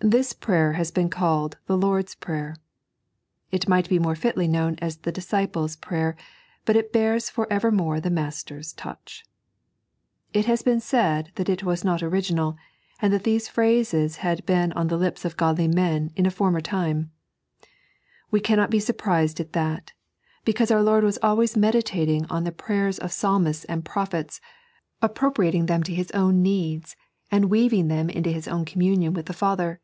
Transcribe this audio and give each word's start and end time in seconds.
This 0.00 0.34
prayer 0.34 0.74
has 0.74 0.90
been 0.90 1.08
caiied 1.08 1.54
the 1.64 1.78
Lor^B 1.78 2.20
Prefer. 2.20 2.56
It 3.50 3.66
might 3.66 3.88
be 3.88 3.98
more 3.98 4.14
fitly 4.14 4.46
known 4.46 4.76
as 4.82 4.98
the 4.98 5.10
Disciples' 5.12 5.76
Prayer, 5.76 6.14
but 6.66 6.76
it 6.76 6.92
bears 6.92 7.30
for 7.30 7.50
evermore 7.50 8.00
the 8.00 8.10
Master's 8.10 8.74
touch. 8.74 9.24
It 10.34 10.44
has 10.44 10.60
been 10.62 10.80
said 10.80 11.32
that 11.36 11.48
it 11.48 11.62
was 11.64 11.84
not 11.84 12.02
original, 12.02 12.58
and 13.00 13.14
that 13.14 13.24
these 13.24 13.48
phrases 13.48 14.16
had 14.16 14.44
been 14.44 14.72
on 14.74 14.88
the 14.88 14.98
lips 14.98 15.24
of 15.24 15.38
godly 15.38 15.68
men 15.68 16.12
in 16.16 16.26
a 16.26 16.30
former 16.30 16.60
time, 16.60 17.10
We 18.30 18.40
cannot 18.40 18.68
be 18.68 18.80
sur 18.80 18.92
prised 18.92 19.40
at 19.40 19.54
that, 19.54 19.92
because 20.44 20.70
our 20.70 20.82
Lord 20.82 21.04
was 21.04 21.18
always 21.22 21.56
meditating 21.56 22.24
3.n.iized 22.24 22.26
by 22.26 22.26
Google 22.26 22.26
The 22.26 22.26
Choech's 22.26 22.26
Fbayeb. 22.26 22.26
Ill 22.26 22.26
upon 22.26 22.44
the 22.44 22.52
prayera 23.00 23.04
ot 23.06 23.10
psalmists 23.10 23.64
and 23.70 23.84
prophets, 23.86 24.40
appropriating 25.00 25.64
them 25.64 25.82
to 25.82 25.94
His 25.94 26.10
own 26.10 26.42
needs, 26.42 26.94
and 27.30 27.46
weaving 27.46 27.88
them 27.88 28.10
into 28.10 28.30
Hia 28.30 28.52
own 28.52 28.66
communion 28.66 29.14
with 29.14 29.24
the 29.24 29.32
Father. 29.32 29.80